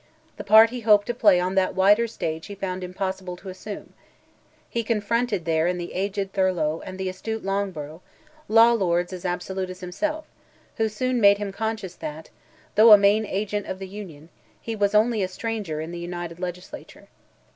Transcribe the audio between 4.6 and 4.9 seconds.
he